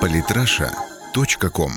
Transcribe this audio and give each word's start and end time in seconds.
Политраша.ком 0.00 1.72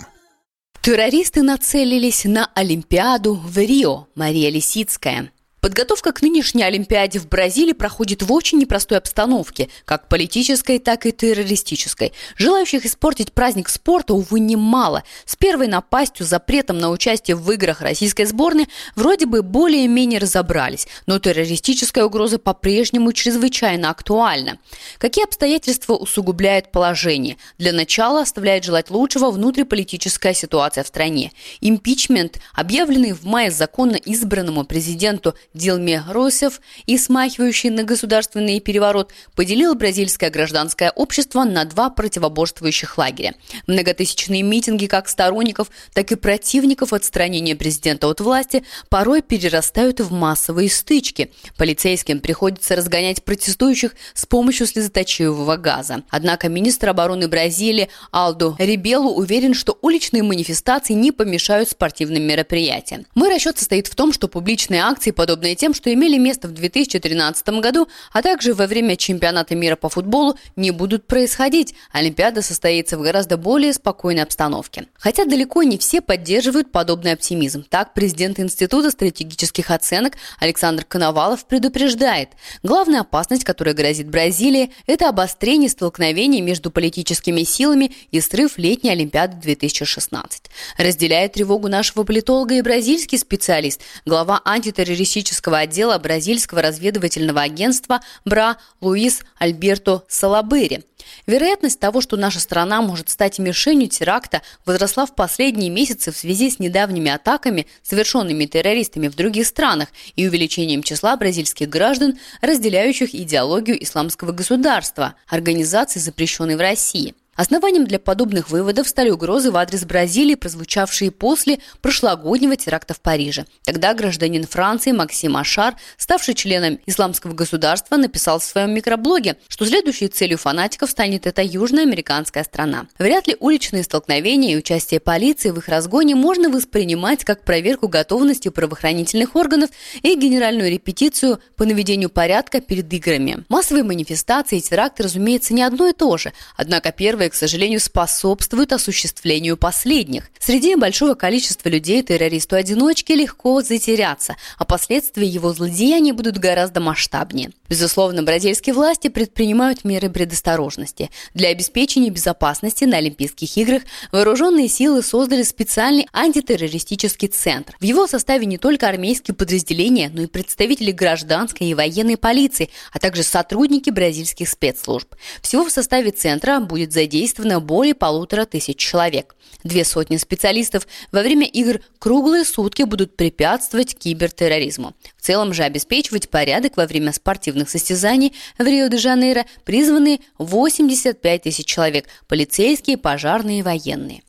Террористы 0.81 1.43
нацелились 1.43 2.25
на 2.25 2.49
Олимпиаду 2.55 3.35
в 3.35 3.57
Рио. 3.59 4.07
Мария 4.15 4.49
Лисицкая. 4.49 5.31
Подготовка 5.63 6.11
к 6.11 6.21
нынешней 6.21 6.63
Олимпиаде 6.63 7.19
в 7.19 7.29
Бразилии 7.29 7.71
проходит 7.71 8.21
в 8.21 8.33
очень 8.33 8.57
непростой 8.57 8.97
обстановке, 8.97 9.69
как 9.85 10.09
политической, 10.09 10.77
так 10.77 11.05
и 11.05 11.13
террористической. 11.13 12.11
Желающих 12.35 12.85
испортить 12.85 13.31
праздник 13.31 13.69
спорта, 13.69 14.13
увы, 14.13 14.41
немало. 14.41 15.03
С 15.25 15.37
первой 15.37 15.67
напастью, 15.67 16.25
запретом 16.25 16.79
на 16.79 16.89
участие 16.89 17.37
в 17.37 17.49
играх 17.49 17.79
российской 17.79 18.25
сборной 18.25 18.67
вроде 18.97 19.25
бы 19.25 19.41
более-менее 19.41 20.19
разобрались, 20.19 20.89
но 21.05 21.17
террористическая 21.17 22.03
угроза 22.03 22.39
по-прежнему 22.39 23.13
чрезвычайно 23.13 23.89
актуальна. 23.89 24.57
Какие 24.97 25.23
обстоятельства 25.23 25.93
усугубляют 25.93 26.73
положение? 26.73 27.37
Для 27.57 27.71
начала 27.71 28.23
оставляет 28.23 28.65
желать 28.65 28.89
лучшего 28.89 29.31
внутриполитическая 29.31 30.33
ситуация 30.33 30.83
в 30.83 30.87
стране. 30.87 31.31
Импичмент, 31.61 32.41
объявленный 32.53 33.13
в 33.13 33.23
мае 33.23 33.49
законно 33.49 33.95
избранному 33.95 34.65
президенту 34.65 35.35
Дилме 35.53 36.03
Росев 36.09 36.61
и 36.85 36.97
смахивающий 36.97 37.69
на 37.69 37.83
государственный 37.83 38.59
переворот, 38.59 39.13
поделил 39.35 39.75
бразильское 39.75 40.29
гражданское 40.29 40.91
общество 40.91 41.43
на 41.43 41.65
два 41.65 41.89
противоборствующих 41.89 42.97
лагеря. 42.97 43.35
Многотысячные 43.67 44.41
митинги 44.41 44.87
как 44.87 45.07
сторонников, 45.07 45.69
так 45.93 46.11
и 46.11 46.15
противников 46.15 46.93
отстранения 46.93 47.55
президента 47.55 48.07
от 48.07 48.19
власти 48.21 48.63
порой 48.89 49.21
перерастают 49.21 49.99
в 49.99 50.11
массовые 50.11 50.69
стычки. 50.69 51.31
Полицейским 51.57 52.19
приходится 52.19 52.75
разгонять 52.75 53.23
протестующих 53.23 53.95
с 54.13 54.25
помощью 54.25 54.65
слезоточивого 54.65 55.57
газа. 55.57 56.03
Однако 56.09 56.49
министр 56.49 56.89
обороны 56.89 57.27
Бразилии 57.27 57.89
Алдо 58.11 58.55
Рибелу 58.57 59.11
уверен, 59.11 59.53
что 59.53 59.77
уличные 59.81 60.23
манифестации 60.23 60.93
не 60.93 61.11
помешают 61.11 61.69
спортивным 61.69 62.23
мероприятиям. 62.23 63.05
Мой 63.15 63.29
расчет 63.29 63.57
состоит 63.57 63.87
в 63.87 63.95
том, 63.95 64.13
что 64.13 64.27
публичные 64.27 64.81
акции, 64.81 65.11
подобные 65.11 65.42
подобные 65.43 65.55
тем, 65.55 65.73
что 65.73 65.93
имели 65.93 66.17
место 66.17 66.47
в 66.47 66.53
2013 66.53 67.49
году, 67.59 67.89
а 68.13 68.21
также 68.21 68.53
во 68.53 68.65
время 68.65 68.95
чемпионата 68.95 69.55
мира 69.55 69.75
по 69.75 69.89
футболу, 69.89 70.37
не 70.55 70.71
будут 70.71 71.05
происходить. 71.05 71.75
Олимпиада 71.91 72.41
состоится 72.41 72.97
в 72.97 73.01
гораздо 73.01 73.35
более 73.35 73.73
спокойной 73.73 74.23
обстановке. 74.23 74.87
Хотя 74.97 75.25
далеко 75.25 75.63
не 75.63 75.77
все 75.77 75.99
поддерживают 75.99 76.71
подобный 76.71 77.11
оптимизм. 77.11 77.65
Так, 77.69 77.93
президент 77.93 78.39
Института 78.39 78.89
стратегических 78.89 79.69
оценок 79.69 80.13
Александр 80.39 80.85
Коновалов 80.85 81.45
предупреждает. 81.45 82.29
Главная 82.63 83.01
опасность, 83.01 83.43
которая 83.43 83.75
грозит 83.75 84.07
Бразилии, 84.07 84.71
это 84.87 85.09
обострение 85.09 85.69
столкновений 85.69 86.39
между 86.39 86.71
политическими 86.71 87.43
силами 87.43 87.91
и 88.11 88.21
срыв 88.21 88.57
летней 88.57 88.91
Олимпиады 88.91 89.35
2016. 89.41 90.43
Разделяет 90.77 91.33
тревогу 91.33 91.67
нашего 91.67 92.03
политолога 92.05 92.55
и 92.55 92.61
бразильский 92.61 93.17
специалист, 93.17 93.81
глава 94.05 94.41
антитеррористического 94.45 95.32
аналитического 95.33 95.59
отдела 95.59 95.97
бразильского 95.97 96.61
разведывательного 96.61 97.41
агентства 97.41 98.01
БРА 98.25 98.57
Луис 98.81 99.21
Альберто 99.37 100.03
Салабери. 100.07 100.83
Вероятность 101.27 101.79
того, 101.79 102.01
что 102.01 102.15
наша 102.17 102.39
страна 102.39 102.81
может 102.81 103.09
стать 103.09 103.39
мишенью 103.39 103.89
теракта, 103.89 104.41
возросла 104.65 105.05
в 105.05 105.15
последние 105.15 105.69
месяцы 105.69 106.11
в 106.11 106.17
связи 106.17 106.49
с 106.49 106.59
недавними 106.59 107.11
атаками, 107.11 107.67
совершенными 107.81 108.45
террористами 108.45 109.09
в 109.09 109.15
других 109.15 109.47
странах 109.47 109.89
и 110.15 110.27
увеличением 110.27 110.83
числа 110.83 111.17
бразильских 111.17 111.69
граждан, 111.69 112.17
разделяющих 112.41 113.13
идеологию 113.13 113.81
исламского 113.83 114.31
государства, 114.31 115.15
организации, 115.27 115.99
запрещенной 115.99 116.55
в 116.55 116.61
России– 116.61 117.15
Основанием 117.35 117.87
для 117.87 117.97
подобных 117.97 118.51
выводов 118.51 118.87
стали 118.87 119.09
угрозы 119.09 119.49
в 119.49 119.57
адрес 119.57 119.85
Бразилии, 119.85 120.35
прозвучавшие 120.35 121.09
после 121.09 121.59
прошлогоднего 121.81 122.55
теракта 122.55 122.93
в 122.93 123.01
Париже. 123.01 123.45
Тогда 123.63 123.95
гражданин 123.95 124.45
Франции 124.45 124.91
Максим 124.91 125.35
Ашар, 125.35 125.73
ставший 125.97 126.35
членом 126.35 126.79
исламского 126.85 127.33
государства, 127.33 127.95
написал 127.95 128.39
в 128.39 128.43
своем 128.43 128.71
микроблоге, 128.71 129.37
что 129.47 129.65
следующей 129.65 130.09
целью 130.09 130.37
фанатиков 130.37 130.91
станет 130.91 131.25
эта 131.25 131.41
южноамериканская 131.41 132.43
страна. 132.43 132.85
Вряд 132.99 133.27
ли 133.27 133.35
уличные 133.39 133.81
столкновения 133.81 134.53
и 134.53 134.57
участие 134.57 134.99
полиции 134.99 135.49
в 135.49 135.57
их 135.57 135.67
разгоне 135.67 136.13
можно 136.13 136.49
воспринимать 136.49 137.25
как 137.25 137.43
проверку 137.43 137.87
готовности 137.87 138.49
правоохранительных 138.49 139.35
органов 139.35 139.71
и 140.03 140.15
генеральную 140.15 140.69
репетицию 140.69 141.39
по 141.55 141.65
наведению 141.65 142.11
порядка 142.11 142.61
перед 142.61 142.93
играми. 142.93 143.43
Массовые 143.49 143.83
манифестации 143.83 144.59
и 144.59 144.61
теракты, 144.61 145.01
разумеется, 145.01 145.55
не 145.55 145.63
одно 145.63 145.87
и 145.87 145.93
то 145.93 146.15
же. 146.17 146.31
Однако 146.55 146.91
первое 146.91 147.22
первые, 147.23 147.29
к 147.29 147.35
сожалению, 147.35 147.79
способствуют 147.79 148.73
осуществлению 148.73 149.55
последних. 149.55 150.29
Среди 150.39 150.75
большого 150.75 151.13
количества 151.13 151.69
людей 151.69 152.03
террористу-одиночке 152.03 153.15
легко 153.15 153.61
затеряться, 153.61 154.35
а 154.57 154.65
последствия 154.65 155.27
его 155.27 155.53
злодеяний 155.53 156.11
будут 156.11 156.37
гораздо 156.37 156.81
масштабнее. 156.81 157.51
Безусловно, 157.73 158.21
бразильские 158.21 158.75
власти 158.75 159.07
предпринимают 159.07 159.83
меры 159.83 160.07
предосторожности. 160.07 161.09
Для 161.33 161.49
обеспечения 161.49 162.11
безопасности 162.11 162.83
на 162.83 162.97
Олимпийских 162.97 163.57
играх 163.57 163.81
вооруженные 164.11 164.67
силы 164.67 165.01
создали 165.01 165.41
специальный 165.41 166.07
антитеррористический 166.13 167.29
центр. 167.29 167.75
В 167.79 167.83
его 167.83 168.05
составе 168.05 168.45
не 168.45 168.59
только 168.59 168.87
армейские 168.87 169.33
подразделения, 169.33 170.11
но 170.13 170.21
и 170.21 170.27
представители 170.27 170.91
гражданской 170.91 171.65
и 171.65 171.73
военной 171.73 172.15
полиции, 172.15 172.69
а 172.91 172.99
также 172.99 173.23
сотрудники 173.23 173.89
бразильских 173.89 174.49
спецслужб. 174.49 175.07
Всего 175.41 175.65
в 175.65 175.71
составе 175.71 176.11
центра 176.11 176.59
будет 176.59 176.93
задействовано 176.93 177.59
более 177.59 177.95
полутора 177.95 178.45
тысяч 178.45 178.77
человек. 178.77 179.35
Две 179.63 179.85
сотни 179.85 180.17
специалистов 180.17 180.87
во 181.11 181.21
время 181.21 181.47
игр 181.47 181.79
круглые 181.97 182.43
сутки 182.43 182.83
будут 182.83 183.15
препятствовать 183.15 183.95
кибертерроризму. 183.95 184.93
В 185.17 185.21
целом 185.21 185.53
же 185.53 185.63
обеспечивать 185.63 186.29
порядок 186.29 186.75
во 186.75 186.85
время 186.85 187.13
спортивных 187.13 187.62
состязаний 187.69 188.33
в 188.57 188.63
Рио-де-Жанейро 188.63 189.45
призваны 189.63 190.19
85 190.37 191.43
тысяч 191.43 191.65
человек– 191.65 192.05
полицейские, 192.27 192.97
пожарные 192.97 193.59
и 193.59 193.63
военные. 193.63 194.21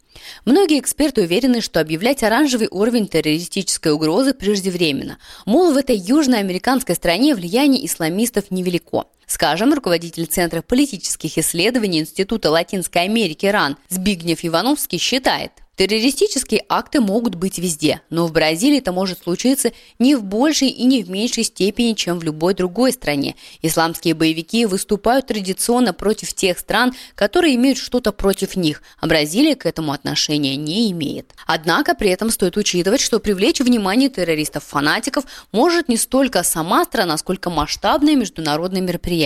Многие 0.45 0.79
эксперты 0.79 1.23
уверены, 1.23 1.61
что 1.61 1.81
объявлять 1.81 2.23
оранжевый 2.23 2.69
уровень 2.71 3.09
террористической 3.09 3.93
угрозы 3.93 4.35
преждевременно. 4.35 5.19
Мол, 5.47 5.73
в 5.73 5.77
этой 5.77 5.97
южноамериканской 5.97 6.95
стране 6.95 7.35
влияние 7.35 7.85
исламистов 7.87 8.51
невелико. 8.51 9.05
Скажем, 9.27 9.73
руководитель 9.73 10.27
Центра 10.27 10.63
политических 10.63 11.39
исследований 11.39 12.01
Института 12.01 12.51
Латинской 12.51 13.03
Америки 13.03 13.47
РАН 13.47 13.77
Збигнев 13.89 14.45
Ивановский 14.45 14.99
считает, 14.99 15.53
Террористические 15.77 16.65
акты 16.69 17.01
могут 17.01 17.35
быть 17.35 17.59
везде, 17.59 18.01
но 18.09 18.29
в 18.29 18.33
Бразилии 18.33 18.79
это 18.79 18.93
может 18.93 19.25
случиться 19.25 19.73
не 19.99 20.15
в 20.15 20.23
большей 20.23 20.69
и 20.69 20.85
не 20.85 21.03
в 21.03 21.11
меньшей 21.11 21.43
степени, 21.43 21.95
чем 21.95 22.21
в 22.21 22.23
любой 22.23 22.55
другой 22.55 22.93
стране. 22.93 23.35
Исламские 23.61 24.15
боевики 24.15 24.67
выступают 24.67 25.27
традиционно 25.27 25.93
против 25.93 26.33
тех 26.33 26.61
стран, 26.61 26.95
которые 27.17 27.57
имеют 27.57 27.79
что-то 27.79 28.13
против 28.13 28.55
них, 28.55 28.83
а 29.01 29.09
Бразилия 29.09 29.57
к 29.57 29.67
этому 29.67 29.91
отношения 29.91 30.55
не 30.55 30.93
имеет. 30.93 31.33
Однако 31.45 31.97
при 31.97 32.11
этом 32.11 32.31
стоит 32.31 32.57
учитывать, 32.57 33.01
что 33.01 33.19
привлечь 33.19 33.59
внимание 33.59 34.09
террористов-фанатиков 34.09 35.25
может 35.51 35.89
не 35.89 35.97
столько 35.97 36.45
сама 36.45 36.85
страна, 36.85 37.19
сколько 37.19 37.51
масштабное 37.51 38.15
международное 38.15 38.81
мероприятие, 38.81 39.24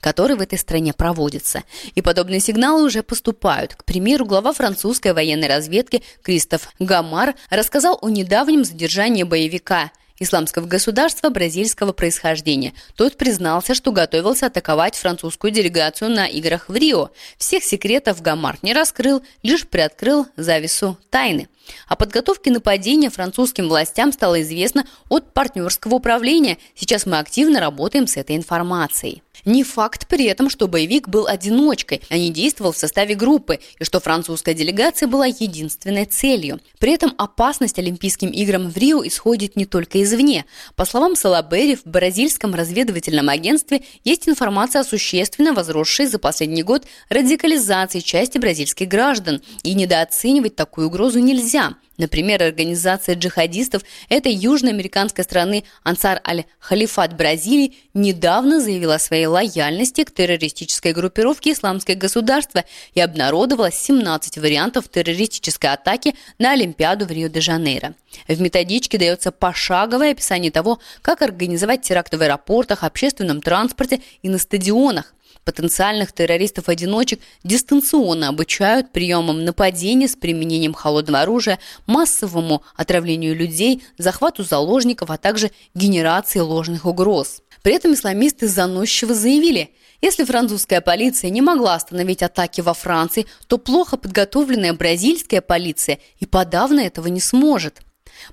которое 0.00 0.36
в 0.36 0.40
этой 0.40 0.58
стране 0.58 0.92
проводится. 0.92 1.62
И 1.94 2.02
подобные 2.02 2.40
сигналы 2.40 2.84
уже 2.84 3.02
поступают. 3.02 3.74
К 3.74 3.84
примеру, 3.84 4.24
глава 4.24 4.52
французской 4.52 5.12
военной 5.12 5.48
разведки 5.48 6.02
Кристоф 6.22 6.68
Гамар 6.78 7.34
рассказал 7.50 7.98
о 8.00 8.08
недавнем 8.08 8.64
задержании 8.64 9.22
боевика 9.22 9.90
исламского 10.20 10.66
государства 10.66 11.30
бразильского 11.30 11.92
происхождения. 11.92 12.74
Тот 12.94 13.16
признался, 13.16 13.74
что 13.74 13.90
готовился 13.90 14.46
атаковать 14.46 14.94
французскую 14.94 15.50
делегацию 15.50 16.10
на 16.10 16.26
играх 16.26 16.68
в 16.68 16.76
Рио. 16.76 17.10
Всех 17.38 17.64
секретов 17.64 18.22
Гамар 18.22 18.58
не 18.62 18.72
раскрыл, 18.72 19.22
лишь 19.42 19.66
приоткрыл 19.66 20.26
завесу 20.36 20.96
тайны. 21.08 21.48
О 21.88 21.96
подготовке 21.96 22.50
нападения 22.50 23.10
французским 23.10 23.68
властям 23.68 24.12
стало 24.12 24.42
известно 24.42 24.86
от 25.08 25.32
партнерского 25.32 25.94
управления. 25.94 26.58
Сейчас 26.74 27.06
мы 27.06 27.18
активно 27.18 27.60
работаем 27.60 28.06
с 28.06 28.16
этой 28.16 28.36
информацией. 28.36 29.22
Не 29.44 29.64
факт 29.64 30.06
при 30.08 30.26
этом, 30.26 30.50
что 30.50 30.68
боевик 30.68 31.08
был 31.08 31.26
одиночкой, 31.26 32.02
а 32.08 32.16
не 32.16 32.30
действовал 32.30 32.72
в 32.72 32.76
составе 32.76 33.14
группы, 33.14 33.60
и 33.78 33.84
что 33.84 34.00
французская 34.00 34.54
делегация 34.54 35.08
была 35.08 35.26
единственной 35.26 36.04
целью. 36.04 36.60
При 36.78 36.92
этом 36.92 37.14
опасность 37.18 37.78
Олимпийским 37.78 38.30
играм 38.30 38.70
в 38.70 38.76
Рио 38.76 39.06
исходит 39.06 39.56
не 39.56 39.66
только 39.66 40.02
извне. 40.02 40.44
По 40.76 40.84
словам 40.84 41.16
Салабери, 41.16 41.76
в 41.76 41.86
бразильском 41.86 42.54
разведывательном 42.54 43.28
агентстве 43.28 43.82
есть 44.04 44.28
информация 44.28 44.80
о 44.80 44.84
существенно 44.84 45.52
возросшей 45.52 46.06
за 46.06 46.18
последний 46.18 46.62
год 46.62 46.86
радикализации 47.08 48.00
части 48.00 48.38
бразильских 48.38 48.88
граждан, 48.88 49.42
и 49.62 49.74
недооценивать 49.74 50.56
такую 50.56 50.88
угрозу 50.88 51.18
нельзя. 51.18 51.74
Например, 51.98 52.42
организация 52.42 53.14
джихадистов 53.14 53.82
этой 54.08 54.32
южноамериканской 54.32 55.22
страны 55.22 55.64
Ансар 55.82 56.22
аль-Халифат 56.26 57.14
Бразилии 57.14 57.74
недавно 57.92 58.60
заявила 58.60 58.94
о 58.94 58.98
своей 58.98 59.26
лояльности 59.30 60.04
к 60.04 60.12
террористической 60.12 60.92
группировке 60.92 61.52
«Исламское 61.52 61.96
государство» 61.96 62.64
и 62.94 63.00
обнародовала 63.00 63.70
17 63.70 64.38
вариантов 64.38 64.88
террористической 64.88 65.72
атаки 65.72 66.14
на 66.38 66.52
Олимпиаду 66.52 67.06
в 67.06 67.10
Рио-де-Жанейро. 67.10 67.94
В 68.28 68.40
методичке 68.40 68.98
дается 68.98 69.32
пошаговое 69.32 70.12
описание 70.12 70.50
того, 70.50 70.80
как 71.02 71.22
организовать 71.22 71.82
теракты 71.82 72.18
в 72.18 72.22
аэропортах, 72.22 72.84
общественном 72.84 73.40
транспорте 73.40 74.00
и 74.22 74.28
на 74.28 74.38
стадионах. 74.38 75.14
Потенциальных 75.44 76.12
террористов-одиночек 76.12 77.20
дистанционно 77.44 78.28
обучают 78.28 78.92
приемам 78.92 79.44
нападения 79.44 80.06
с 80.06 80.14
применением 80.14 80.74
холодного 80.74 81.22
оружия, 81.22 81.58
массовому 81.86 82.62
отравлению 82.76 83.34
людей, 83.34 83.82
захвату 83.96 84.44
заложников, 84.44 85.10
а 85.10 85.16
также 85.16 85.50
генерации 85.74 86.40
ложных 86.40 86.84
угроз. 86.84 87.42
При 87.62 87.74
этом 87.74 87.94
исламисты 87.94 88.48
заносчиво 88.48 89.14
заявили, 89.14 89.74
если 90.02 90.24
французская 90.24 90.80
полиция 90.80 91.30
не 91.30 91.42
могла 91.42 91.74
остановить 91.74 92.22
атаки 92.22 92.60
во 92.60 92.72
Франции, 92.72 93.26
то 93.48 93.58
плохо 93.58 93.96
подготовленная 93.96 94.72
бразильская 94.72 95.40
полиция 95.40 95.98
и 96.18 96.26
подавно 96.26 96.80
этого 96.80 97.08
не 97.08 97.20
сможет. 97.20 97.80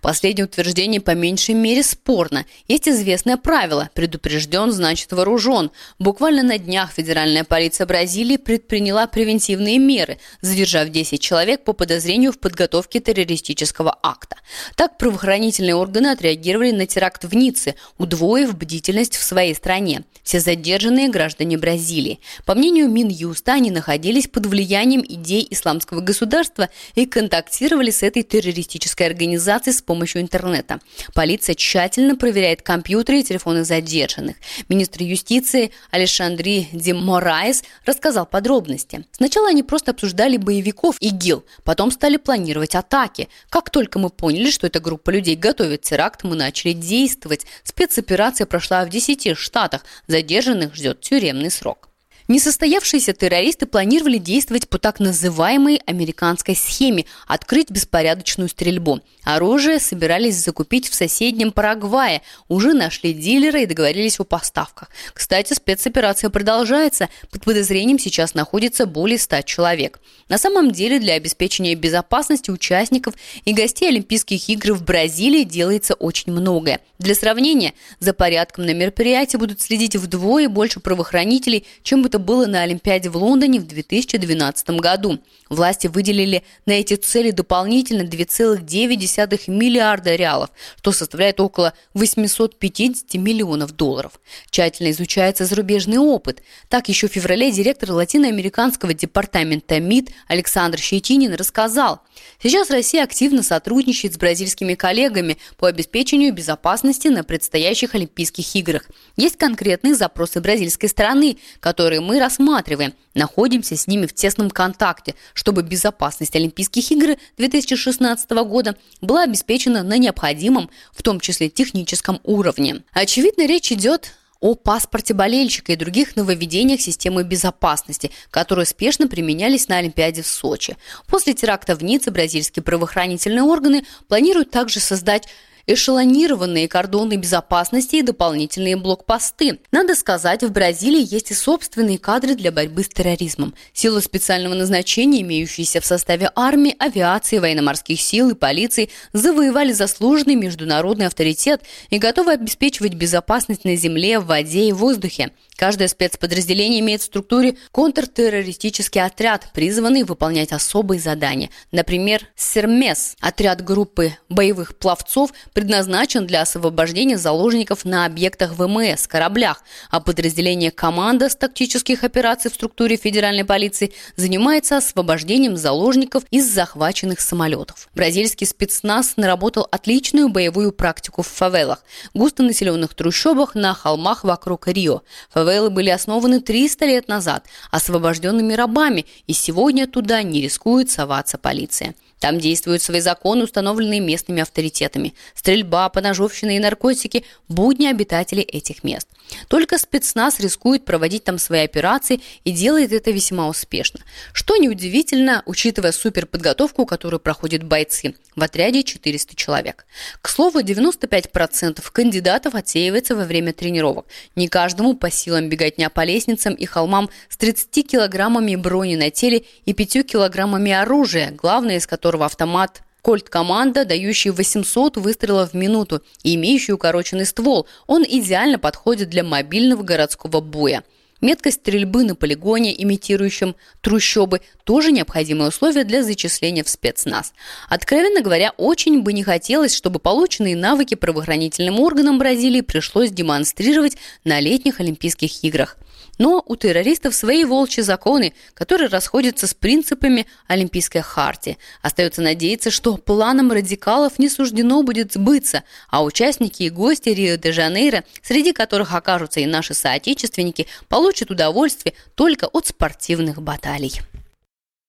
Последнее 0.02 0.46
утверждение 0.46 1.02
по 1.02 1.12
меньшей 1.12 1.56
мере 1.56 1.84
спорно. 1.84 2.46
Есть 2.68 2.88
известное 2.88 3.38
правило 3.38 3.90
«предупрежден, 3.94 4.72
значит 4.72 5.12
вооружен». 5.12 5.72
Буквально 6.00 6.44
на 6.44 6.58
днях 6.58 6.92
федеральная 6.92 7.44
полиция 7.44 7.86
Бразилии 7.88 8.38
предприняла 8.38 9.08
превентивные 9.08 9.80
меры, 9.80 10.18
задержав 10.42 10.90
10 10.90 11.22
человек 11.22 11.64
по 11.64 11.74
подозрению 11.74 12.32
в 12.32 12.40
подготовке 12.40 13.00
террористического 13.00 13.98
акта. 14.04 14.38
Так 14.76 14.98
правоохранительные 14.98 15.76
органы 15.76 16.08
отреагировали 16.08 16.72
на 16.72 16.86
теракт 16.86 17.24
в 17.24 17.36
Ницце, 17.36 17.76
удвоив 17.98 18.56
бдительность 18.56 19.16
в 19.16 19.24
своей 19.24 19.56
стране. 19.56 20.04
Все 20.24 20.40
задержанные 20.42 21.08
граждане 21.08 21.58
Бразилии. 21.58 22.20
По 22.46 22.54
мнению 22.54 22.90
Минюста, 22.90 23.54
они 23.54 23.72
находились 23.72 24.28
под 24.28 24.46
влиянием 24.46 25.02
идей 25.02 25.48
исламского 25.50 26.02
государства 26.02 26.70
и 26.96 27.06
контактировали 27.06 27.92
с 27.92 28.04
этой 28.04 28.24
террористической 28.24 29.08
организацией 29.08 29.74
с 29.78 29.82
помощью 29.82 30.22
интернета. 30.22 30.80
Полиция 31.14 31.56
тщательно 31.56 32.16
проверяет 32.16 32.62
компьютеры 32.62 33.20
и 33.20 33.24
телефоны 33.24 33.64
задержанных. 33.64 34.38
Министр 34.70 35.04
юстиции 35.04 35.72
Алешандри 35.92 36.68
Ди 36.72 36.94
Мораес 36.94 37.64
рассказал 37.86 38.26
подробности. 38.26 39.06
Сначала 39.12 39.50
они 39.50 39.64
просто 39.64 39.92
обсуждали 39.92 40.38
боевиков 40.38 40.98
ИГИЛ, 41.00 41.46
потом 41.64 41.92
стали 41.92 42.18
планировать 42.18 42.76
атаки. 42.76 43.30
Как 43.50 43.70
только 43.70 44.00
мы 44.00 44.10
поняли, 44.10 44.52
что 44.52 44.68
эта 44.68 44.80
группа 44.80 45.10
людей 45.10 45.36
готовит 45.36 45.82
теракт, 45.82 46.24
мы 46.24 46.36
начали 46.36 46.74
действовать. 46.74 47.46
Спецоперация 47.64 48.46
прошла 48.46 48.86
в 48.86 48.90
10 48.90 49.38
штатах. 49.38 49.84
Задержанных 50.08 50.76
ждет 50.76 51.02
тюремный 51.02 51.52
срок. 51.52 51.90
Несостоявшиеся 52.28 53.14
террористы 53.14 53.66
планировали 53.66 54.18
действовать 54.18 54.68
по 54.68 54.78
так 54.80 55.00
называемой 55.00 55.82
американской 55.86 56.56
схеме– 56.56 57.06
открыть 57.28 57.72
беспорядочную 57.72 58.50
стрельбу. 58.50 59.00
Оружие 59.24 59.80
собирались 59.80 60.36
закупить 60.36 60.90
в 60.90 60.94
соседнем 60.94 61.54
Парагвае, 61.54 62.22
уже 62.50 62.74
нашли 62.74 63.14
дилера 63.14 63.62
и 63.62 63.66
договорились 63.66 64.20
о 64.20 64.26
поставках. 64.26 64.90
Кстати, 65.14 65.54
спецоперация 65.54 66.30
продолжается. 66.30 67.08
Под 67.32 67.44
подозрением 67.46 67.98
сейчас 67.98 68.34
находится 68.34 68.86
более 68.86 69.20
100 69.20 69.44
человек. 69.44 70.00
На 70.28 70.38
самом 70.38 70.72
деле 70.72 71.00
для 71.00 71.14
обеспечения 71.14 71.76
безопасности 71.76 72.52
участников 72.52 73.14
и 73.46 73.54
гостей 73.54 73.88
Олимпийских 73.88 74.50
игр 74.50 74.74
в 74.74 74.84
Бразилии 74.84 75.44
делается 75.44 75.94
очень 75.94 76.34
многое. 76.34 76.82
Для 77.00 77.16
сравнения, 77.16 77.74
за 78.00 78.14
порядком 78.14 78.66
на 78.66 78.74
мероприятии 78.74 79.38
будут 79.38 79.62
следить 79.62 79.96
вдвое 79.96 80.50
больше 80.50 80.80
правоохранителей, 80.80 81.66
чем 81.84 82.02
бы 82.02 82.10
это 82.18 82.26
было 82.26 82.48
на 82.48 82.64
Олимпиаде 82.64 83.10
в 83.10 83.18
Лондоне 83.18 83.60
в 83.60 83.68
2012 83.68 84.70
году. 84.72 85.20
Власти 85.50 85.86
выделили 85.86 86.44
на 86.66 86.72
эти 86.72 86.96
цели 86.96 87.30
дополнительно 87.30 88.02
2,9 88.02 89.52
миллиарда 89.52 90.16
реалов, 90.16 90.50
что 90.78 90.92
составляет 90.92 91.40
около 91.40 91.74
850 91.94 93.14
миллионов 93.14 93.74
долларов. 93.76 94.14
Тщательно 94.50 94.90
изучается 94.92 95.46
зарубежный 95.46 96.00
опыт. 96.00 96.42
Так, 96.70 96.90
еще 96.90 97.08
в 97.08 97.12
феврале 97.12 97.52
директор 97.52 97.92
латиноамериканского 97.92 98.96
департамента 98.96 99.80
МИД 99.80 100.10
Александр 100.28 100.80
Щетинин 100.80 101.36
рассказал, 101.36 102.02
сейчас 102.42 102.72
Россия 102.72 103.04
активно 103.04 103.44
сотрудничает 103.44 104.16
с 104.16 104.18
бразильскими 104.18 104.74
коллегами 104.74 105.38
по 105.58 105.68
обеспечению 105.68 106.34
безопасности 106.34 107.10
на 107.10 107.24
предстоящих 107.24 107.94
Олимпийских 107.94 108.56
играх. 108.56 108.90
Есть 109.18 109.38
конкретные 109.38 109.94
запросы 109.94 110.42
бразильской 110.42 110.90
стороны, 110.90 111.38
которые 111.60 112.02
мы 112.08 112.20
рассматриваем. 112.20 112.94
Находимся 113.14 113.76
с 113.76 113.86
ними 113.86 114.06
в 114.06 114.14
тесном 114.14 114.50
контакте, 114.50 115.14
чтобы 115.34 115.62
безопасность 115.62 116.36
Олимпийских 116.36 116.90
игр 116.92 117.18
2016 117.38 118.30
года 118.32 118.78
была 119.02 119.24
обеспечена 119.24 119.84
на 119.84 119.98
необходимом, 119.98 120.70
в 120.94 121.04
том 121.04 121.20
числе 121.20 121.50
техническом 121.50 122.22
уровне. 122.24 122.84
Очевидно, 122.94 123.46
речь 123.46 123.72
идет 123.72 124.14
о 124.40 124.56
паспорте 124.56 125.14
болельщика 125.14 125.74
и 125.74 125.76
других 125.76 126.16
нововведениях 126.16 126.80
системы 126.80 127.24
безопасности, 127.24 128.12
которые 128.30 128.64
успешно 128.64 129.08
применялись 129.08 129.68
на 129.68 129.78
Олимпиаде 129.78 130.22
в 130.22 130.28
Сочи. 130.28 130.78
После 131.08 131.34
теракта 131.34 131.76
в 131.76 131.84
Ницце 131.84 132.12
бразильские 132.12 132.64
правоохранительные 132.64 133.44
органы 133.44 133.84
планируют 134.08 134.52
также 134.52 134.80
создать 134.80 135.28
эшелонированные 135.68 136.68
кордоны 136.68 137.18
безопасности 137.18 137.98
и 137.98 138.02
дополнительные 138.02 138.78
блокпосты. 138.78 139.60
Надо 139.72 139.94
сказать, 139.96 140.44
в 140.44 140.52
Бразилии 140.52 141.06
есть 141.14 141.32
и 141.32 141.34
собственные 141.34 142.00
кадры 142.00 142.36
для 142.36 142.52
борьбы 142.52 142.84
с 142.84 142.88
терроризмом. 142.88 143.54
Силы 143.74 144.02
специального 144.02 144.54
назначения, 144.54 145.22
имеющиеся 145.22 145.82
в 145.82 145.86
составе 145.86 146.32
армии, 146.36 146.76
авиации, 146.80 147.38
военно-морских 147.38 148.00
сил 148.00 148.30
и 148.30 148.34
полиции, 148.34 148.90
завоевали 149.14 149.74
заслуженный 149.74 150.36
международный 150.36 151.08
авторитет 151.08 151.62
и 151.90 152.00
готовы 152.00 152.32
обеспечивать 152.32 152.94
безопасность 152.94 153.66
на 153.66 153.76
земле, 153.76 154.20
в 154.20 154.28
воде 154.28 154.70
и 154.70 154.72
в 154.72 154.78
воздухе. 154.78 155.32
Каждое 155.58 155.88
спецподразделение 155.88 156.82
имеет 156.82 157.02
в 157.02 157.06
структуре 157.06 157.58
контртеррористический 157.72 159.02
отряд, 159.02 159.48
призванный 159.54 160.04
выполнять 160.04 160.52
особые 160.52 161.02
задания. 161.02 161.50
Например, 161.72 162.22
Сермес– 162.36 163.16
отряд 163.22 163.64
группы 163.64 164.14
боевых 164.30 164.78
пловцов, 164.78 165.32
предназначен 165.54 166.28
для 166.28 166.42
освобождения 166.42 167.18
заложников 167.18 167.86
на 167.86 168.06
объектах 168.06 168.54
ВМС, 168.54 169.08
кораблях, 169.08 169.64
а 169.90 170.00
подразделение 170.00 170.70
«Команда» 170.70 171.28
с 171.28 171.36
тактических 171.36 172.04
операций 172.04 172.52
в 172.52 172.54
структуре 172.54 172.96
федеральной 172.96 173.44
полиции 173.44 173.94
занимается 174.16 174.78
освобождением 174.78 175.58
заложников 175.58 176.24
из 176.30 176.48
захваченных 176.48 177.20
самолетов. 177.20 177.90
Бразильский 177.96 178.46
спецназ 178.46 179.14
наработал 179.18 179.68
отличную 179.72 180.30
боевую 180.30 180.72
практику 180.72 181.24
в 181.24 181.28
фавелах, 181.28 181.84
густонаселенных 182.14 182.94
трущобах 182.94 183.56
на 183.56 183.74
холмах 183.74 184.24
вокруг 184.24 184.68
Рио. 184.68 185.02
Фавелы 185.48 185.70
были 185.70 185.90
основаны 185.90 186.42
300 186.42 186.86
лет 186.86 187.08
назад 187.08 187.46
освобожденными 187.72 188.52
рабами, 188.52 189.06
и 189.28 189.34
сегодня 189.34 189.88
туда 189.88 190.22
не 190.22 190.42
рискует 190.42 190.90
соваться 190.90 191.38
полиция. 191.38 191.96
Там 192.20 192.40
действуют 192.40 192.82
свои 192.82 193.00
законы, 193.00 193.44
установленные 193.44 194.00
местными 194.00 194.42
авторитетами. 194.42 195.14
Стрельба, 195.36 195.90
поножовщина 195.90 196.56
и 196.56 196.60
наркотики– 196.60 197.24
будни 197.48 197.88
обитателей 197.88 198.44
этих 198.44 198.84
мест. 198.84 199.08
Только 199.48 199.78
спецназ 199.78 200.40
рискует 200.40 200.86
проводить 200.86 201.24
там 201.24 201.38
свои 201.38 201.62
операции 201.62 202.22
и 202.44 202.52
делает 202.52 202.94
это 202.94 203.12
весьма 203.12 203.48
успешно. 203.48 204.00
Что 204.34 204.58
неудивительно, 204.58 205.44
учитывая 205.46 205.92
суперподготовку, 205.92 206.86
которую 206.86 207.20
проходят 207.20 207.64
бойцы. 207.64 208.16
В 208.36 208.44
отряде 208.44 208.84
400 208.84 209.36
человек. 209.36 209.86
К 210.22 210.30
слову, 210.30 210.60
95% 210.62 211.84
кандидатов 211.92 212.56
отсеивается 212.56 213.16
во 213.16 213.26
время 213.26 213.52
тренировок. 213.52 214.06
Не 214.36 214.48
каждому 214.48 214.96
по 214.96 215.10
силам 215.10 215.50
беготня 215.50 215.90
по 215.90 216.04
лестницам 216.04 216.54
и 216.54 216.66
холмам 216.66 217.10
с 217.30 217.38
30 217.38 217.88
килограммами 217.88 218.56
брони 218.56 218.96
на 218.96 219.10
теле 219.10 219.44
и 219.66 219.74
5 219.74 220.06
килограммами 220.06 220.72
оружия, 220.72 221.32
главное 221.32 221.78
из 221.78 221.88
которого 222.08 222.26
автомат 222.26 222.84
Кольт-команда, 223.02 223.84
дающий 223.84 224.30
800 224.30 224.96
выстрелов 224.96 225.52
в 225.52 225.56
минуту 225.56 226.02
и 226.24 226.36
имеющий 226.36 226.72
укороченный 226.72 227.26
ствол. 227.26 227.68
Он 227.86 228.06
идеально 228.08 228.60
подходит 228.60 229.10
для 229.10 229.26
мобильного 229.26 229.84
городского 229.84 230.40
боя. 230.40 230.84
Меткость 231.20 231.58
стрельбы 231.58 232.06
на 232.06 232.16
полигоне, 232.16 232.82
имитирующем 232.82 233.58
трущобы, 233.82 234.40
тоже 234.64 234.94
необходимое 234.94 235.50
условие 235.50 235.84
для 235.84 236.02
зачисления 236.02 236.64
в 236.64 236.70
спецназ. 236.70 237.34
Откровенно 237.68 238.22
говоря, 238.22 238.54
очень 238.56 239.02
бы 239.02 239.12
не 239.12 239.24
хотелось, 239.24 239.76
чтобы 239.76 240.00
полученные 240.00 240.56
навыки 240.56 240.96
правоохранительным 240.96 241.82
органам 241.82 242.20
Бразилии 242.20 242.62
пришлось 242.62 243.12
демонстрировать 243.12 243.98
на 244.24 244.40
летних 244.40 244.80
Олимпийских 244.80 245.44
играх. 245.44 245.76
Но 246.18 246.44
у 246.46 246.56
террористов 246.56 247.16
свои 247.16 247.46
волчьи 247.46 247.84
законы, 247.84 248.34
которые 248.54 248.90
расходятся 248.90 249.48
с 249.48 249.54
принципами 249.54 250.28
Олимпийской 250.48 251.02
хартии. 251.02 251.58
Остается 251.82 252.22
надеяться, 252.22 252.72
что 252.72 252.98
планам 252.98 253.52
радикалов 253.52 254.20
не 254.20 254.30
суждено 254.30 254.84
будет 254.84 255.14
сбыться, 255.14 255.64
а 255.90 256.04
участники 256.04 256.64
и 256.64 256.70
гости 256.70 257.10
Рио-де-Жанейро, 257.10 258.04
среди 258.22 258.54
которых 258.54 258.94
окажутся 258.94 259.40
и 259.40 259.46
наши 259.46 259.74
соотечественники, 259.74 260.68
получат 260.88 261.32
удовольствие 261.32 261.94
только 262.16 262.46
от 262.46 262.68
спортивных 262.68 263.42
баталий. 263.42 264.02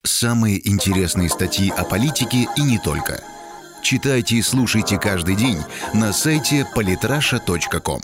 Самые 0.05 0.67
интересные 0.69 1.29
статьи 1.29 1.71
о 1.77 1.85
политике 1.85 2.49
и 2.57 2.63
не 2.63 2.79
только. 2.79 3.23
Читайте 3.83 4.37
и 4.37 4.43
слушайте 4.43 4.99
каждый 4.99 5.37
день 5.37 5.59
на 5.93 6.13
сайте 6.13 6.67
polytrasha.com. 6.75 8.01